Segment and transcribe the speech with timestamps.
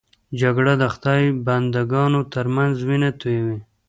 [0.41, 3.59] جګړه د خدای بنده ګانو تر منځ وینه تویوي